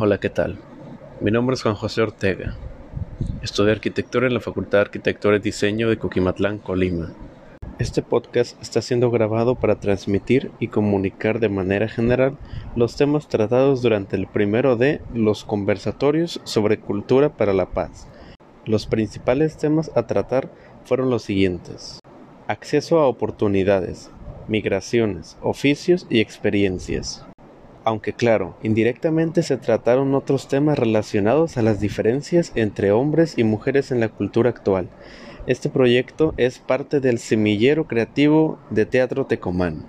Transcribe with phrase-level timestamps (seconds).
[0.00, 0.58] Hola, ¿qué tal?
[1.20, 2.56] Mi nombre es Juan José Ortega.
[3.42, 7.12] Estudio arquitectura en la Facultad de Arquitectura y Diseño de Coquimatlán, Colima.
[7.78, 12.36] Este podcast está siendo grabado para transmitir y comunicar de manera general
[12.74, 18.08] los temas tratados durante el primero de los conversatorios sobre cultura para la paz.
[18.64, 20.50] Los principales temas a tratar
[20.84, 22.00] fueron los siguientes.
[22.48, 24.10] Acceso a oportunidades,
[24.48, 27.27] migraciones, oficios y experiencias.
[27.88, 33.90] Aunque claro, indirectamente se trataron otros temas relacionados a las diferencias entre hombres y mujeres
[33.90, 34.90] en la cultura actual.
[35.46, 39.86] Este proyecto es parte del semillero creativo de Teatro Tecomán.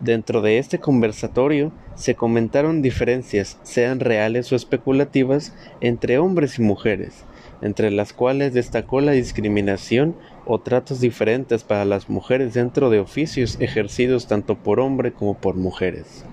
[0.00, 7.22] Dentro de este conversatorio se comentaron diferencias, sean reales o especulativas, entre hombres y mujeres,
[7.60, 13.58] entre las cuales destacó la discriminación o tratos diferentes para las mujeres dentro de oficios
[13.60, 16.24] ejercidos tanto por hombre como por mujeres.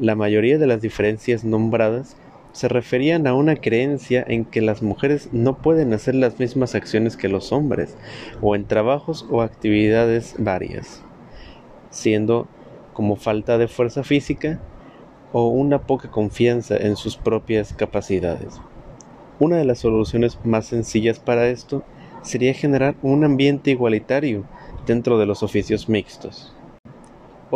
[0.00, 2.16] La mayoría de las diferencias nombradas
[2.50, 7.16] se referían a una creencia en que las mujeres no pueden hacer las mismas acciones
[7.16, 7.96] que los hombres,
[8.42, 11.02] o en trabajos o actividades varias,
[11.90, 12.48] siendo
[12.92, 14.60] como falta de fuerza física
[15.32, 18.60] o una poca confianza en sus propias capacidades.
[19.38, 21.84] Una de las soluciones más sencillas para esto
[22.22, 24.44] sería generar un ambiente igualitario
[24.86, 26.52] dentro de los oficios mixtos.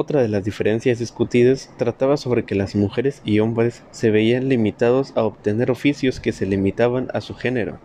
[0.01, 5.13] Otra de las diferencias discutidas trataba sobre que las mujeres y hombres se veían limitados
[5.17, 7.81] a obtener oficios que se limitaban a su género,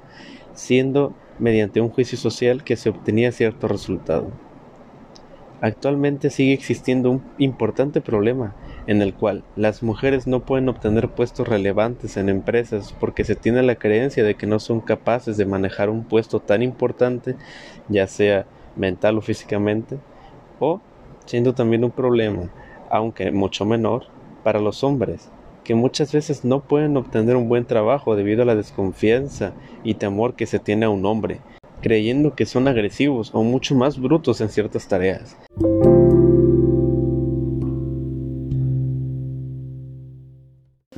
[0.53, 4.30] siendo mediante un juicio social que se obtenía cierto resultado.
[5.59, 11.47] Actualmente sigue existiendo un importante problema en el cual las mujeres no pueden obtener puestos
[11.47, 15.89] relevantes en empresas porque se tiene la creencia de que no son capaces de manejar
[15.89, 17.38] un puesto tan importante,
[17.89, 19.97] ya sea mental o físicamente,
[20.59, 20.80] o
[21.26, 22.50] siendo también un problema,
[22.90, 24.06] aunque mucho menor,
[24.44, 25.30] para los hombres,
[25.64, 30.36] que muchas veces no pueden obtener un buen trabajo debido a la desconfianza y temor
[30.36, 31.40] que se tiene a un hombre,
[31.81, 35.38] creyendo que son agresivos o mucho más brutos en ciertas tareas.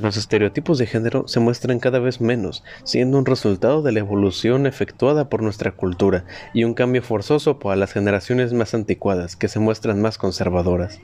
[0.06, 4.64] Los estereotipos de género se muestran cada vez menos, siendo un resultado de la evolución
[4.64, 6.24] efectuada por nuestra cultura
[6.54, 11.00] y un cambio forzoso para las generaciones más anticuadas, que se muestran más conservadoras.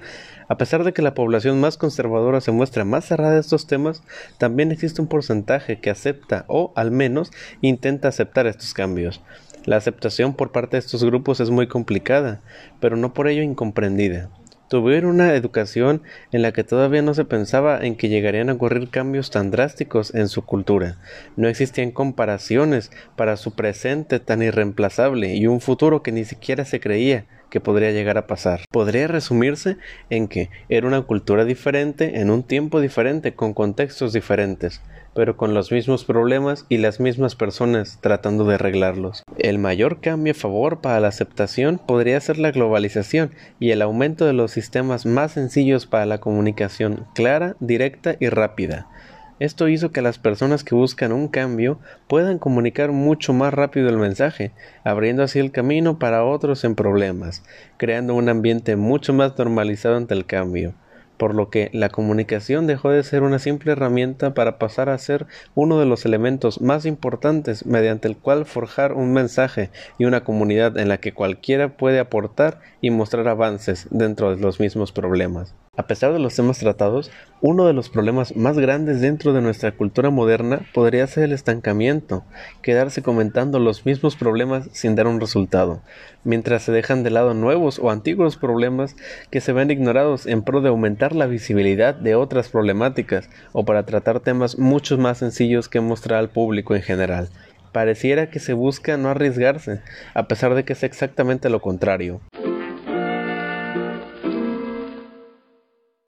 [0.49, 4.05] A pesar de que la población más conservadora se muestra más cerrada a estos temas,
[4.39, 9.21] también existe un porcentaje que acepta o al menos intenta aceptar estos cambios.
[9.65, 12.41] La aceptación por parte de estos grupos es muy complicada,
[12.79, 14.31] pero no por ello incomprendida.
[14.73, 16.01] Tuvieron una educación
[16.33, 20.15] en la que todavía no se pensaba en que llegarían a ocurrir cambios tan drásticos
[20.15, 20.97] en su cultura.
[21.37, 26.81] No existían comparaciones para su presente tan irreemplazable y un futuro que ni siquiera se
[26.81, 28.63] creía que podría llegar a pasar.
[28.71, 29.77] Podría resumirse
[30.09, 34.81] en que era una cultura diferente en un tiempo diferente con contextos diferentes
[35.15, 39.23] pero con los mismos problemas y las mismas personas tratando de arreglarlos.
[39.37, 44.25] El mayor cambio a favor para la aceptación podría ser la globalización y el aumento
[44.25, 48.89] de los sistemas más sencillos para la comunicación clara, directa y rápida.
[49.43, 53.97] Esto hizo que las personas que buscan un cambio puedan comunicar mucho más rápido el
[53.97, 54.53] mensaje,
[54.85, 57.43] abriendo así el camino para otros en problemas,
[57.77, 60.75] creando un ambiente mucho más normalizado ante el cambio
[61.23, 65.27] por lo que la comunicación dejó de ser una simple herramienta para pasar a ser
[65.55, 70.77] uno de los elementos más importantes mediante el cual forjar un mensaje y una comunidad
[70.79, 75.55] en la que cualquiera puede aportar y mostrar avances dentro de los mismos problemas.
[75.75, 77.11] A pesar de los temas tratados,
[77.41, 82.25] uno de los problemas más grandes dentro de nuestra cultura moderna podría ser el estancamiento,
[82.61, 85.81] quedarse comentando los mismos problemas sin dar un resultado,
[86.25, 88.97] mientras se dejan de lado nuevos o antiguos problemas
[89.31, 93.87] que se ven ignorados en pro de aumentar la visibilidad de otras problemáticas o para
[93.87, 97.31] tratar temas mucho más sencillos que mostrar al público en general.
[97.73, 99.81] Pareciera que se busca no arriesgarse,
[100.13, 102.21] a pesar de que es exactamente lo contrario.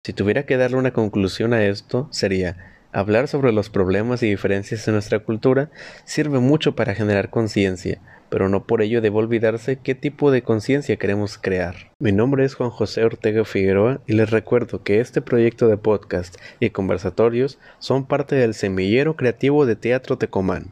[0.05, 2.59] Si tuviera que darle una conclusión a esto, sería
[2.93, 5.71] hablar sobre los problemas y diferencias en nuestra cultura
[6.05, 10.97] sirve mucho para generar conciencia, pero no por ello debe olvidarse qué tipo de conciencia
[10.97, 11.91] queremos crear.
[11.99, 16.37] Mi nombre es Juan José Ortega Figueroa y les recuerdo que este proyecto de podcast
[16.61, 20.67] y conversatorios son parte del semillero creativo de Teatro Tecomán.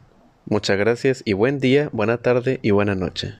[0.45, 3.39] Muchas gracias y buen día, buena tarde y buena noche.